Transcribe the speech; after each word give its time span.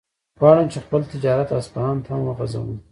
غواړم 0.39 0.67
چې 0.73 0.77
خپل 0.85 1.01
تجارت 1.13 1.49
اصفهان 1.59 1.97
ته 2.03 2.09
هم 2.13 2.21
وغځوم. 2.25 2.69